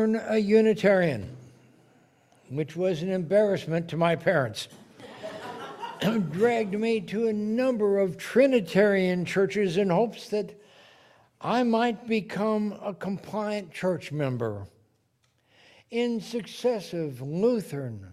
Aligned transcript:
born 0.00 0.18
a 0.28 0.38
Unitarian, 0.38 1.28
which 2.48 2.74
was 2.74 3.02
an 3.02 3.10
embarrassment 3.10 3.86
to 3.86 3.98
my 3.98 4.16
parents. 4.16 4.68
Dragged 6.30 6.72
me 6.72 7.02
to 7.02 7.28
a 7.28 7.32
number 7.34 7.98
of 7.98 8.16
Trinitarian 8.16 9.26
churches 9.26 9.76
in 9.76 9.90
hopes 9.90 10.30
that 10.30 10.58
I 11.42 11.64
might 11.64 12.08
become 12.08 12.74
a 12.82 12.94
compliant 12.94 13.72
church 13.72 14.10
member. 14.10 14.66
In 15.90 16.18
successive 16.18 17.20
Lutheran, 17.20 18.06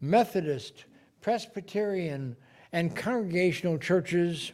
Methodist, 0.00 0.84
Presbyterian, 1.22 2.36
and 2.72 2.94
Congregational 2.94 3.78
churches, 3.78 4.52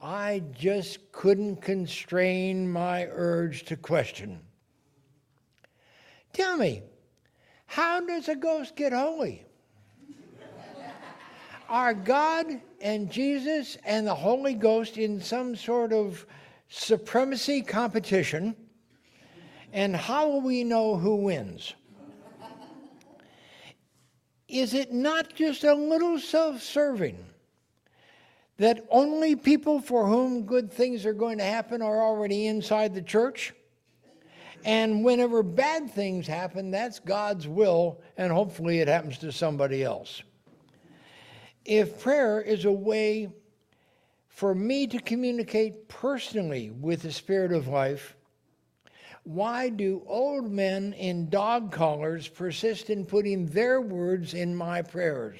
I 0.00 0.44
just 0.56 1.10
couldn't 1.10 1.56
constrain 1.56 2.70
my 2.70 3.08
urge 3.10 3.64
to 3.64 3.76
question. 3.76 4.38
Tell 6.32 6.56
me, 6.56 6.82
how 7.66 8.00
does 8.00 8.28
a 8.28 8.36
ghost 8.36 8.76
get 8.76 8.92
holy? 8.92 9.44
Are 11.68 11.94
God 11.94 12.60
and 12.80 13.10
Jesus 13.10 13.78
and 13.84 14.04
the 14.04 14.14
Holy 14.14 14.54
Ghost 14.54 14.98
in 14.98 15.20
some 15.20 15.54
sort 15.54 15.92
of 15.92 16.26
supremacy 16.68 17.62
competition? 17.62 18.56
And 19.72 19.94
how 19.94 20.28
will 20.28 20.40
we 20.40 20.64
know 20.64 20.96
who 20.96 21.14
wins? 21.14 21.74
Is 24.48 24.74
it 24.74 24.92
not 24.92 25.32
just 25.32 25.62
a 25.62 25.72
little 25.72 26.18
self 26.18 26.60
serving 26.60 27.24
that 28.56 28.84
only 28.90 29.36
people 29.36 29.80
for 29.80 30.08
whom 30.08 30.42
good 30.42 30.72
things 30.72 31.06
are 31.06 31.12
going 31.12 31.38
to 31.38 31.44
happen 31.44 31.82
are 31.82 32.02
already 32.02 32.48
inside 32.48 32.94
the 32.94 33.02
church? 33.02 33.54
And 34.64 35.04
whenever 35.04 35.42
bad 35.42 35.90
things 35.90 36.26
happen, 36.26 36.70
that's 36.70 36.98
God's 36.98 37.48
will, 37.48 38.00
and 38.16 38.32
hopefully 38.32 38.80
it 38.80 38.88
happens 38.88 39.18
to 39.18 39.32
somebody 39.32 39.82
else. 39.82 40.22
If 41.64 42.00
prayer 42.00 42.40
is 42.40 42.64
a 42.64 42.72
way 42.72 43.30
for 44.28 44.54
me 44.54 44.86
to 44.86 44.98
communicate 44.98 45.88
personally 45.88 46.70
with 46.70 47.02
the 47.02 47.12
Spirit 47.12 47.52
of 47.52 47.68
life, 47.68 48.16
why 49.24 49.68
do 49.68 50.02
old 50.06 50.50
men 50.50 50.94
in 50.94 51.28
dog 51.28 51.72
collars 51.72 52.26
persist 52.26 52.88
in 52.90 53.04
putting 53.04 53.46
their 53.46 53.80
words 53.80 54.34
in 54.34 54.56
my 54.56 54.82
prayers? 54.82 55.38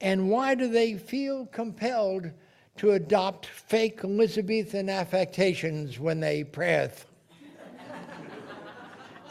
And 0.00 0.30
why 0.30 0.54
do 0.54 0.68
they 0.68 0.94
feel 0.94 1.46
compelled 1.46 2.30
to 2.76 2.92
adopt 2.92 3.46
fake 3.46 4.00
Elizabethan 4.04 4.88
affectations 4.88 5.98
when 5.98 6.20
they 6.20 6.44
prayeth? 6.44 7.07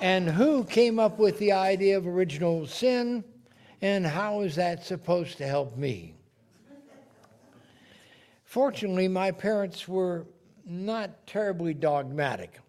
And 0.01 0.29
who 0.29 0.63
came 0.63 0.99
up 0.99 1.17
with 1.17 1.39
the 1.39 1.51
idea 1.51 1.97
of 1.97 2.07
original 2.07 2.67
sin, 2.67 3.23
and 3.81 4.05
how 4.05 4.41
is 4.41 4.55
that 4.55 4.85
supposed 4.85 5.37
to 5.37 5.47
help 5.47 5.77
me? 5.77 6.13
Fortunately, 8.43 9.07
my 9.07 9.31
parents 9.31 9.87
were 9.87 10.25
not 10.65 11.27
terribly 11.27 11.73
dogmatic. 11.73 12.59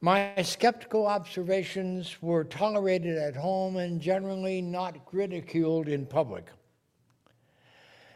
My 0.00 0.32
skeptical 0.42 1.06
observations 1.06 2.16
were 2.20 2.44
tolerated 2.44 3.16
at 3.16 3.34
home 3.34 3.76
and 3.76 4.00
generally 4.00 4.62
not 4.62 4.96
ridiculed 5.12 5.88
in 5.88 6.06
public. 6.06 6.46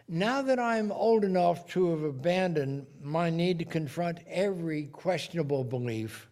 Now 0.07 0.43
that 0.43 0.59
I'm 0.59 0.93
old 0.93 1.25
enough 1.25 1.67
to 1.69 1.91
have 1.91 2.03
abandoned 2.03 2.87
my 3.03 3.31
need 3.31 3.59
to 3.61 3.65
confront 3.65 4.21
every 4.29 4.85
questionable 4.87 5.65
belief, 5.65 6.30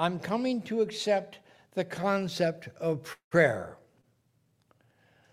I'm 0.00 0.20
coming 0.20 0.62
to 0.62 0.80
accept 0.80 1.40
the 1.74 1.84
concept 1.84 2.68
of 2.78 3.18
prayer. 3.30 3.78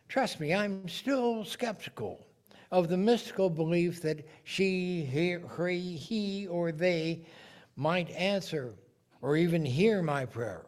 Trust 0.10 0.40
me, 0.40 0.56
I'm 0.56 0.90
still 0.90 1.46
skeptical 1.46 2.26
of 2.72 2.90
the 2.90 2.98
mystical 2.98 3.48
belief 3.48 4.02
that 4.02 4.28
she, 4.44 5.04
he, 5.04 5.34
her, 5.34 5.68
he, 5.68 6.48
or 6.48 6.72
they 6.72 7.28
might 7.76 8.10
answer 8.10 8.74
or 9.22 9.38
even 9.38 9.64
hear 9.64 10.02
my 10.02 10.26
prayer. 10.26 10.66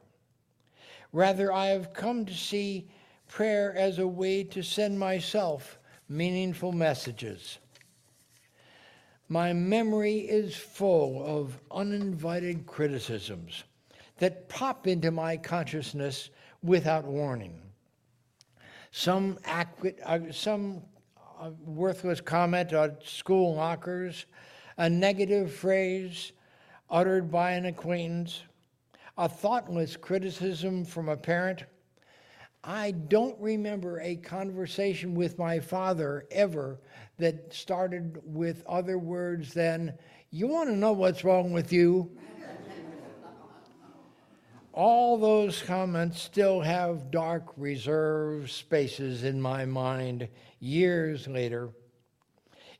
Rather, 1.11 1.51
I 1.51 1.69
have 1.69 1.91
come 1.91 2.23
to 2.27 2.35
see 2.35 2.91
prayer 3.27 3.75
as 3.75 3.97
a 3.97 4.07
way 4.07 4.43
to 4.43 4.61
send 4.61 4.99
myself 4.99 5.79
meaningful 6.07 6.71
messages. 6.71 7.57
My 9.27 9.53
memory 9.53 10.19
is 10.19 10.55
full 10.55 11.25
of 11.25 11.59
uninvited 11.71 12.67
criticisms 12.67 13.63
that 14.17 14.49
pop 14.49 14.87
into 14.87 15.11
my 15.11 15.37
consciousness 15.37 16.29
without 16.63 17.05
warning. 17.05 17.61
Some, 18.91 19.37
uh, 19.45 19.65
some 20.31 20.81
uh, 21.39 21.51
worthless 21.65 22.21
comment 22.21 22.73
on 22.73 22.97
school 23.03 23.55
lockers, 23.55 24.25
a 24.77 24.89
negative 24.89 25.53
phrase, 25.53 26.31
uttered 26.89 27.29
by 27.29 27.51
an 27.51 27.65
acquaintance, 27.65 28.43
a 29.17 29.27
thoughtless 29.27 29.97
criticism 29.97 30.85
from 30.85 31.09
a 31.09 31.17
parent. 31.17 31.63
I 32.63 32.91
don't 32.91 33.39
remember 33.39 33.99
a 34.01 34.15
conversation 34.17 35.15
with 35.15 35.37
my 35.37 35.59
father 35.59 36.25
ever 36.31 36.79
that 37.17 37.53
started 37.53 38.19
with 38.23 38.65
other 38.67 38.97
words 38.97 39.53
than, 39.53 39.93
You 40.31 40.47
want 40.47 40.69
to 40.69 40.75
know 40.75 40.91
what's 40.91 41.23
wrong 41.23 41.53
with 41.53 41.71
you? 41.71 42.11
All 44.77 45.17
those 45.17 45.63
comments 45.63 46.21
still 46.21 46.61
have 46.61 47.09
dark 47.09 47.45
reserve 47.57 48.51
spaces 48.51 49.23
in 49.23 49.41
my 49.41 49.65
mind 49.65 50.29
years 50.59 51.27
later. 51.27 51.71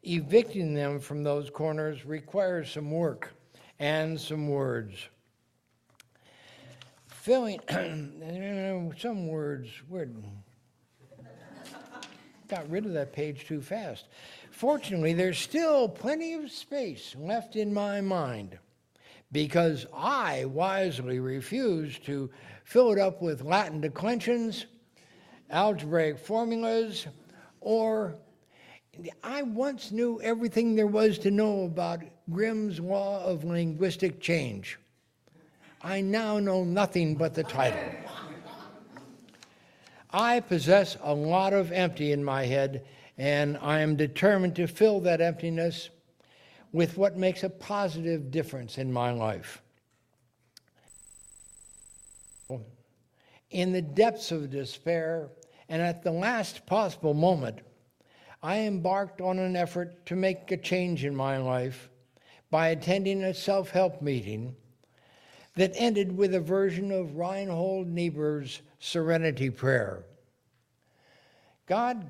Evicting 0.04 0.76
them 0.76 1.00
from 1.00 1.24
those 1.24 1.50
corners 1.50 2.06
requires 2.06 2.70
some 2.70 2.92
work 2.92 3.34
and 3.80 4.22
some 4.22 4.48
words. 4.48 5.10
Filling 7.08 7.62
some 9.00 9.28
words, 9.28 9.70
word. 9.90 10.24
Got 12.48 12.70
rid 12.70 12.86
of 12.86 12.94
that 12.94 13.12
page 13.12 13.48
too 13.48 13.60
fast. 13.60 14.06
Fortunately, 14.52 15.14
there's 15.14 15.40
still 15.40 15.90
plenty 15.90 16.36
of 16.36 16.52
space 16.52 17.16
left 17.18 17.56
in 17.56 17.74
my 17.74 18.02
mind 18.02 18.60
because 19.32 19.86
I 19.94 20.46
wisely 20.46 21.20
refused 21.20 22.06
to 22.06 22.30
fill 22.64 22.92
it 22.92 23.00
up 23.00 23.22
with 23.22 23.42
Latin 23.42 23.82
declensions, 23.82 24.66
algebraic 25.50 26.18
formulas, 26.18 27.08
or 27.62 28.16
I 29.24 29.44
once 29.44 29.92
knew 29.92 30.20
everything 30.22 30.76
there 30.76 30.88
was 30.88 31.20
to 31.20 31.32
know 31.32 31.64
about 31.66 32.04
Grimm's 32.32 32.80
Law 32.80 33.24
of 33.24 33.44
Linguistic 33.44 34.20
Change. 34.20 34.80
I 35.82 36.02
now 36.02 36.40
know 36.40 36.64
nothing 36.64 37.16
but 37.16 37.34
the 37.34 37.44
title. 37.44 37.80
I 40.12 40.40
possess 40.40 40.98
a 41.04 41.14
lot 41.14 41.54
of 41.54 41.72
empty 41.72 42.12
in 42.12 42.24
my 42.24 42.46
head, 42.46 42.86
and 43.18 43.58
I 43.62 43.82
am 43.82 43.96
determined 43.96 44.56
to 44.56 44.68
fill 44.68 45.00
that 45.02 45.22
emptiness 45.22 45.90
with 46.78 46.96
what 46.96 47.18
makes 47.18 47.42
a 47.42 47.50
positive 47.50 48.30
difference 48.30 48.78
in 48.78 48.94
my 48.94 49.10
life. 49.10 49.64
In 53.50 53.72
the 53.72 53.82
depths 53.82 54.32
of 54.32 54.52
despair, 54.52 55.30
and 55.70 55.82
at 55.82 56.04
the 56.04 56.12
last 56.12 56.68
possible 56.68 57.16
moment, 57.16 57.62
I 58.44 58.60
embarked 58.60 59.22
on 59.22 59.40
an 59.40 59.56
effort 59.56 60.06
to 60.06 60.16
make 60.16 60.52
a 60.52 60.58
change 60.58 61.04
in 61.04 61.16
my 61.16 61.40
life 61.40 61.90
by 62.52 62.68
attending 62.68 63.24
a 63.24 63.34
self 63.34 63.72
help 63.72 64.00
meeting 64.00 64.56
that 65.56 65.74
ended 65.74 66.16
with 66.16 66.36
a 66.36 66.40
version 66.40 66.92
of 66.92 67.18
Reinhold 67.18 67.88
Niebuhr's 67.88 68.62
Serenity 68.78 69.50
Prayer. 69.50 70.04
God, 71.66 72.06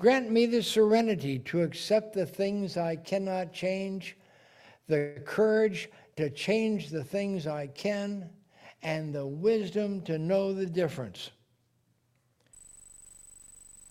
grant 0.00 0.30
me 0.30 0.46
the 0.46 0.62
serenity 0.62 1.38
to 1.38 1.60
accept 1.60 2.14
the 2.14 2.24
things 2.24 2.78
I 2.78 2.96
cannot 2.96 3.52
change, 3.52 4.16
the 4.88 5.20
courage 5.26 5.90
to 6.16 6.30
change 6.30 6.88
the 6.88 7.04
things 7.04 7.46
I 7.46 7.66
can, 7.66 8.30
and 8.82 9.14
the 9.14 9.26
wisdom 9.26 10.00
to 10.02 10.16
know 10.16 10.54
the 10.54 10.64
difference. 10.64 11.30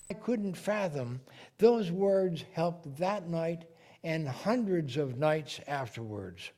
I 0.10 0.16
couldn't 0.16 0.56
fathom 0.56 1.22
those 1.60 1.92
words 1.92 2.44
helped 2.54 2.98
that 2.98 3.30
night 3.30 3.66
and 4.04 4.28
hundreds 4.28 4.98
of 4.98 5.20
nights 5.20 5.60
afterwards. 5.68 6.50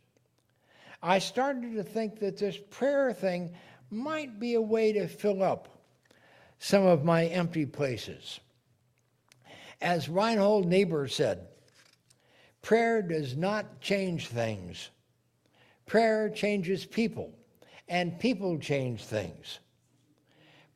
I 1.03 1.19
started 1.19 1.73
to 1.73 1.83
think 1.83 2.19
that 2.19 2.37
this 2.37 2.57
prayer 2.69 3.11
thing 3.11 3.51
might 3.89 4.39
be 4.39 4.53
a 4.53 4.61
way 4.61 4.93
to 4.93 5.09
fill 5.09 5.43
up 5.43 5.67
some 6.57 6.85
of 6.85 7.03
my 7.03 7.25
empty 7.25 7.65
places. 7.65 8.39
As 9.81 10.07
Reinhold 10.07 10.67
Niebuhr 10.67 11.07
said, 11.07 11.47
prayer 12.61 13.01
does 13.01 13.35
not 13.35 13.81
change 13.81 14.27
things, 14.27 14.91
Prayer 15.91 16.29
changes 16.29 16.85
people, 16.85 17.33
and 17.89 18.17
people 18.17 18.57
change 18.57 19.03
things. 19.03 19.59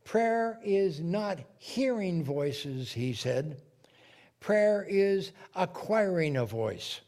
Prayer 0.03 0.59
is 0.61 0.99
not 0.99 1.39
hearing 1.57 2.21
voices, 2.21 2.91
he 2.91 3.13
said. 3.13 3.61
Prayer 4.41 4.85
is 4.89 5.31
acquiring 5.55 6.35
a 6.35 6.45
voice. 6.45 6.99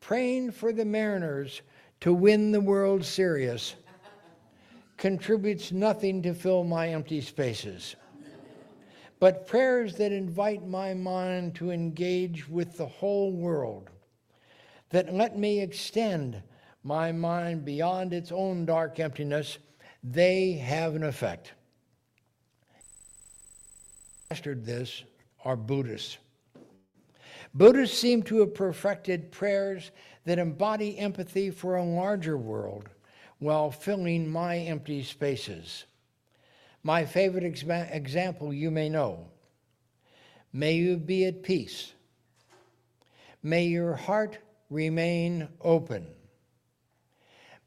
Praying 0.00 0.50
for 0.50 0.72
the 0.72 0.84
Mariners 0.84 1.62
to 2.00 2.12
win 2.12 2.50
the 2.50 2.60
World 2.60 3.04
Series 3.04 3.76
contributes 4.96 5.70
nothing 5.70 6.22
to 6.22 6.34
fill 6.34 6.64
my 6.64 6.88
empty 6.88 7.20
spaces. 7.20 7.94
But 9.22 9.46
prayers 9.46 9.94
that 9.98 10.10
invite 10.10 10.66
my 10.66 10.94
mind 10.94 11.54
to 11.54 11.70
engage 11.70 12.48
with 12.48 12.76
the 12.76 12.88
whole 12.88 13.30
world, 13.30 13.88
that 14.90 15.14
let 15.14 15.38
me 15.38 15.60
extend 15.60 16.42
my 16.82 17.12
mind 17.12 17.64
beyond 17.64 18.12
its 18.12 18.32
own 18.32 18.66
dark 18.66 18.98
emptiness 18.98 19.58
they 20.02 20.54
have 20.54 20.96
an 20.96 21.04
effect. 21.04 21.52
Mastered 24.28 24.66
this 24.66 25.04
are 25.44 25.54
Buddhists. 25.54 26.18
Buddhists 27.54 27.96
seem 27.96 28.24
to 28.24 28.40
have 28.40 28.56
perfected 28.56 29.30
prayers 29.30 29.92
that 30.24 30.40
embody 30.40 30.98
empathy 30.98 31.48
for 31.48 31.76
a 31.76 31.84
larger 31.84 32.36
world 32.36 32.88
while 33.38 33.70
filling 33.70 34.28
my 34.28 34.58
empty 34.58 35.00
spaces. 35.00 35.84
My 36.82 37.04
favorite 37.04 37.44
example 37.44 38.52
you 38.52 38.70
may 38.70 38.88
know. 38.88 39.28
May 40.52 40.74
you 40.74 40.96
be 40.96 41.24
at 41.26 41.42
peace. 41.42 41.92
May 43.42 43.66
your 43.66 43.94
heart 43.94 44.38
remain 44.68 45.48
open. 45.60 46.06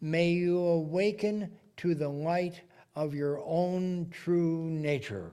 May 0.02 0.32
you 0.32 0.58
awaken 0.60 1.52
to 1.78 1.96
the 1.96 2.10
light 2.10 2.62
of 2.96 3.14
your 3.14 3.42
own 3.44 4.10
true 4.12 4.70
nature. 4.70 5.32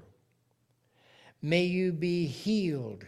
May 1.43 1.64
you 1.64 1.93
be 1.93 2.26
healed. 2.26 3.05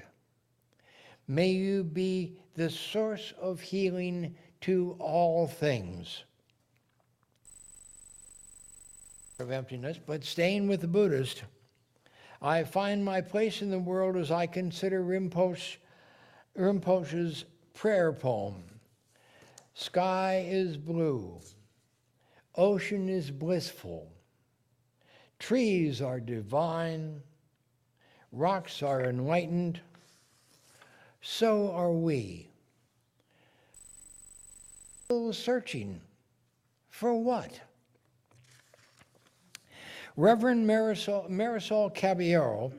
May 1.28 1.50
you 1.50 1.84
be 1.84 2.36
the 2.54 2.68
source 2.68 3.32
of 3.40 3.60
healing 3.60 4.34
to 4.62 4.96
all 4.98 5.46
things. 5.46 6.24
Of 9.40 9.50
emptiness, 9.50 9.98
but 10.04 10.24
staying 10.24 10.68
with 10.68 10.80
the 10.80 10.86
Buddhist, 10.86 11.42
I 12.40 12.62
find 12.62 13.04
my 13.04 13.20
place 13.20 13.62
in 13.62 13.70
the 13.70 13.78
world 13.78 14.16
as 14.16 14.30
I 14.30 14.46
consider 14.46 15.02
Rinpoche, 15.02 15.78
Rinpoche's 16.56 17.44
prayer 17.72 18.12
poem. 18.12 18.62
Sky 19.74 20.46
is 20.48 20.76
blue, 20.76 21.40
Ocean 22.54 23.08
is 23.08 23.30
blissful. 23.30 24.08
Trees 25.40 26.00
are 26.00 26.20
divine. 26.20 27.20
Rocks 28.32 28.82
are 28.82 29.02
enlightened. 29.02 29.80
So 31.20 31.70
are 31.72 31.92
we. 31.92 32.48
Still 35.04 35.32
searching 35.32 36.00
for 36.88 37.14
what? 37.14 37.60
Reverend 40.16 40.64
Marisol, 40.64 41.28
Marisol 41.28 41.92
Caballero, 41.92 42.72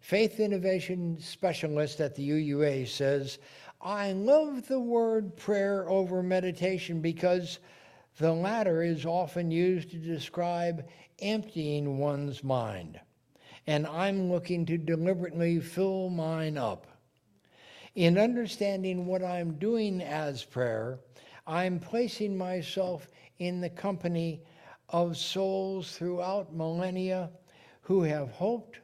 faith 0.00 0.40
innovation 0.40 1.18
specialist 1.20 2.00
at 2.00 2.14
the 2.14 2.26
UUA, 2.26 2.88
says, 2.88 3.38
I 3.82 4.12
love 4.12 4.66
the 4.66 4.80
word 4.80 5.36
prayer 5.36 5.86
over 5.90 6.22
meditation 6.22 7.02
because 7.02 7.58
the 8.18 8.32
latter 8.32 8.82
is 8.82 9.04
often 9.04 9.50
used 9.50 9.90
to 9.90 9.98
describe 9.98 10.88
emptying 11.18 11.98
one's 11.98 12.42
mind, 12.42 12.98
and 13.66 13.86
I'm 13.86 14.30
looking 14.30 14.64
to 14.64 14.78
deliberately 14.78 15.60
fill 15.60 16.08
mine 16.08 16.56
up. 16.56 16.86
In 17.94 18.16
understanding 18.16 19.04
what 19.04 19.22
I'm 19.22 19.58
doing 19.58 20.00
as 20.00 20.44
prayer, 20.44 21.00
I'm 21.46 21.78
placing 21.78 22.38
myself 22.38 23.08
in 23.38 23.60
the 23.60 23.68
company 23.68 24.40
of 24.90 25.16
souls 25.16 25.96
throughout 25.96 26.54
millennia 26.54 27.30
who 27.82 28.02
have 28.02 28.30
hoped, 28.30 28.80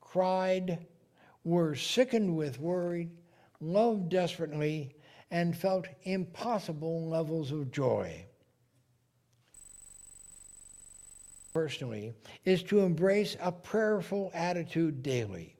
cried, 0.00 0.86
were 1.44 1.74
sickened 1.74 2.36
with 2.36 2.58
worry, 2.58 3.10
loved 3.60 4.08
desperately, 4.08 4.94
and 5.30 5.56
felt 5.56 5.86
impossible 6.04 7.08
levels 7.08 7.52
of 7.52 7.70
joy. 7.70 8.26
personally 11.52 12.14
is 12.44 12.62
to 12.62 12.80
embrace 12.80 13.36
a 13.40 13.52
prayerful 13.52 14.30
attitude 14.34 15.02
daily, 15.02 15.54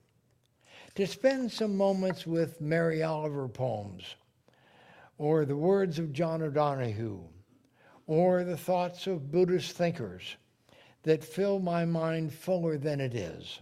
to 0.95 1.07
spend 1.07 1.51
some 1.51 1.77
moments 1.77 2.27
with 2.27 2.61
Mary 2.61 3.03
Oliver 3.03 3.49
poems, 3.49 4.17
or 5.19 5.45
the 5.45 5.57
words 5.57 5.99
of 5.99 6.13
John 6.13 6.43
O'Donohue, 6.43 7.23
or 8.13 8.45
the 8.45 8.59
thoughts 8.59 9.07
of 9.07 9.33
Buddhist 9.33 9.75
thinkers 9.75 10.37
that 11.03 11.25
fill 11.25 11.59
my 11.59 11.87
mind 11.87 12.31
fuller 12.31 12.77
than 12.77 13.01
it 13.01 13.15
is. 13.15 13.61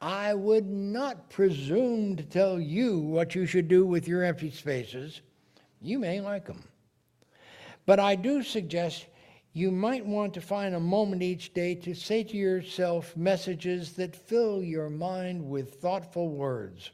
I 0.00 0.32
would 0.32 0.64
not 0.66 1.28
presume 1.28 2.16
to 2.16 2.22
tell 2.22 2.58
you 2.58 2.98
what 2.98 3.34
you 3.34 3.44
should 3.44 3.68
do 3.68 3.84
with 3.84 4.08
your 4.08 4.24
empty 4.24 4.50
spaces. 4.50 5.20
You 5.82 5.98
may 5.98 6.22
like 6.22 6.46
them. 6.46 6.64
But 7.84 8.00
I 8.00 8.14
do 8.14 8.42
suggest 8.42 9.04
you 9.52 9.70
might 9.70 10.06
want 10.06 10.32
to 10.32 10.40
find 10.40 10.74
a 10.74 10.80
moment 10.80 11.20
each 11.20 11.52
day 11.52 11.74
to 11.74 11.94
say 11.94 12.24
to 12.24 12.36
yourself 12.36 13.14
messages 13.14 13.92
that 13.96 14.16
fill 14.16 14.62
your 14.62 14.88
mind 14.88 15.46
with 15.46 15.82
thoughtful 15.82 16.30
words. 16.30 16.92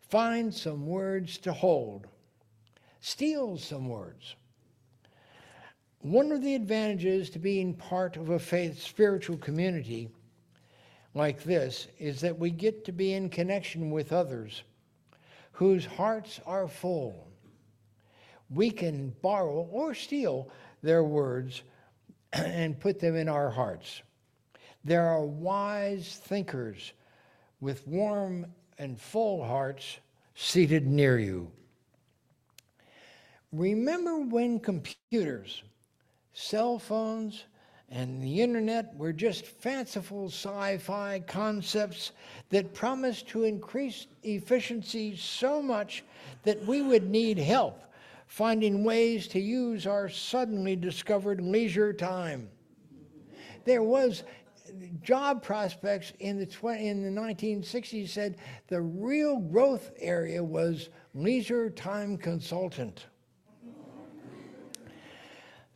Find 0.00 0.52
some 0.52 0.88
words 0.88 1.38
to 1.38 1.52
hold. 1.52 2.08
Steal 3.00 3.58
some 3.58 3.88
words. 3.88 4.34
One 6.04 6.32
of 6.32 6.42
the 6.42 6.54
advantages 6.54 7.30
to 7.30 7.38
being 7.38 7.72
part 7.72 8.18
of 8.18 8.28
a 8.28 8.38
faith 8.38 8.78
spiritual 8.78 9.38
community 9.38 10.10
like 11.14 11.42
this 11.42 11.88
is 11.98 12.20
that 12.20 12.38
we 12.38 12.50
get 12.50 12.84
to 12.84 12.92
be 12.92 13.14
in 13.14 13.30
connection 13.30 13.90
with 13.90 14.12
others 14.12 14.64
whose 15.52 15.86
hearts 15.86 16.40
are 16.44 16.68
full. 16.68 17.26
We 18.50 18.70
can 18.70 19.16
borrow 19.22 19.66
or 19.72 19.94
steal 19.94 20.50
their 20.82 21.02
words 21.02 21.62
and 22.34 22.78
put 22.78 23.00
them 23.00 23.16
in 23.16 23.30
our 23.30 23.48
hearts. 23.48 24.02
There 24.84 25.08
are 25.08 25.24
wise 25.24 26.20
thinkers 26.22 26.92
with 27.62 27.88
warm 27.88 28.44
and 28.76 29.00
full 29.00 29.42
hearts 29.42 30.00
seated 30.34 30.86
near 30.86 31.18
you. 31.18 31.50
Remember 33.52 34.18
when 34.18 34.60
computers, 34.60 35.62
cell 36.34 36.78
phones, 36.78 37.44
and 37.90 38.22
the 38.22 38.42
internet 38.42 38.94
were 38.96 39.12
just 39.12 39.46
fanciful 39.46 40.26
sci 40.26 40.78
fi 40.78 41.20
concepts 41.20 42.12
that 42.50 42.74
promised 42.74 43.28
to 43.28 43.44
increase 43.44 44.06
efficiency 44.22 45.16
so 45.16 45.62
much 45.62 46.04
that 46.42 46.64
we 46.66 46.82
would 46.82 47.08
need 47.08 47.38
help 47.38 47.80
finding 48.26 48.84
ways 48.84 49.28
to 49.28 49.40
use 49.40 49.86
our 49.86 50.08
suddenly 50.08 50.74
discovered 50.74 51.40
leisure 51.40 51.92
time. 51.92 52.48
There 53.64 53.82
was 53.82 54.24
job 55.02 55.42
prospects 55.42 56.12
in 56.18 56.38
the 56.38 56.46
20, 56.46 56.88
in 56.88 57.02
the 57.02 57.20
1960s 57.20 58.08
said 58.08 58.36
the 58.66 58.80
real 58.80 59.38
growth 59.38 59.92
area 59.98 60.42
was 60.42 60.88
leisure 61.14 61.70
time 61.70 62.16
consultant. 62.16 63.06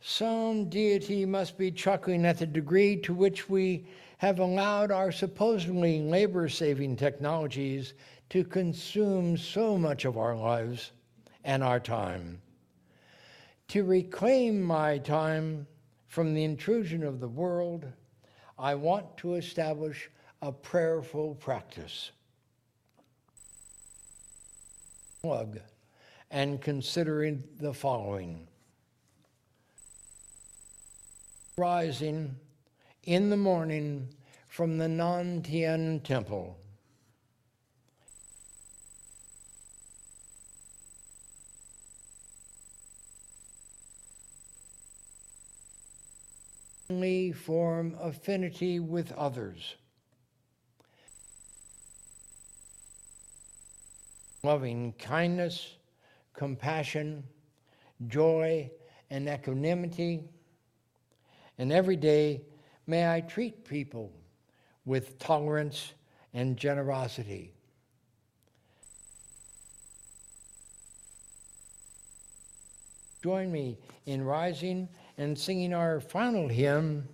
Some 0.01 0.69
deity 0.69 1.25
must 1.25 1.57
be 1.57 1.71
chuckling 1.71 2.25
at 2.25 2.37
the 2.37 2.45
degree 2.45 2.95
to 3.01 3.13
which 3.13 3.49
we 3.49 3.85
have 4.17 4.39
allowed 4.39 4.91
our 4.91 5.11
supposedly 5.11 6.01
labor 6.01 6.49
saving 6.49 6.95
technologies 6.95 7.93
to 8.29 8.43
consume 8.43 9.37
so 9.37 9.77
much 9.77 10.05
of 10.05 10.17
our 10.17 10.35
lives 10.35 10.91
and 11.43 11.63
our 11.63 11.79
time 11.79 12.41
to 13.69 13.83
reclaim 13.83 14.61
my 14.61 14.97
time 14.97 15.65
from 16.07 16.33
the 16.33 16.43
intrusion 16.43 17.03
of 17.03 17.19
the 17.19 17.27
world, 17.27 17.85
I 18.57 18.73
want 18.75 19.15
to 19.17 19.35
establish 19.35 20.09
a 20.41 20.51
prayerful 20.51 21.35
practice. 21.35 22.11
And 26.31 26.59
considering 26.61 27.43
the 27.59 27.73
following 27.73 28.47
rising 31.59 32.33
in 33.03 33.29
the 33.29 33.35
morning 33.35 34.07
from 34.47 34.77
the 34.77 34.87
Nan 34.87 35.43
Tien 35.43 35.99
Temple. 35.99 36.55
form 47.33 47.95
affinity 48.01 48.79
with 48.79 49.11
others. 49.13 49.75
Loving 54.43 54.93
kindness, 54.97 55.75
compassion, 56.33 57.23
joy, 58.07 58.71
and 59.09 59.27
equanimity 59.27 60.23
and 61.59 61.71
every 61.73 61.97
day, 61.97 62.41
may 62.87 63.13
I 63.13 63.21
treat 63.21 63.65
people 63.65 64.11
with 64.85 65.19
tolerance 65.19 65.93
and 66.33 66.57
generosity. 66.57 67.53
Join 73.21 73.51
me 73.51 73.77
in 74.05 74.23
rising 74.23 74.87
and 75.17 75.37
singing 75.37 75.73
our 75.73 75.99
final 75.99 76.47
hymn. 76.47 77.03